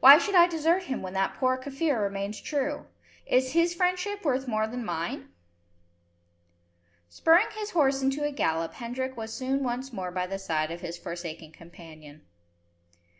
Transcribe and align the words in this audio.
Why 0.00 0.18
should 0.18 0.34
I 0.34 0.48
desert 0.48 0.82
him 0.90 1.02
when 1.02 1.12
that 1.12 1.34
poor 1.36 1.56
Kaffir 1.56 2.02
remains 2.02 2.40
true? 2.40 2.86
If 3.26 3.52
his 3.52 3.76
friendship 3.76 4.24
worth 4.24 4.48
more 4.48 4.66
than 4.66 4.84
mine?" 4.84 5.28
Spurring 7.08 7.46
his 7.54 7.70
horse 7.70 8.02
into 8.02 8.24
a 8.24 8.32
gallop, 8.32 8.72
Hendrik 8.74 9.16
was 9.16 9.32
soon 9.32 9.62
once 9.62 9.92
more 9.92 10.10
by 10.10 10.26
the 10.26 10.40
side 10.40 10.72
of 10.72 10.80
his 10.80 10.98
forsaken 10.98 11.52
companion. 11.52 12.22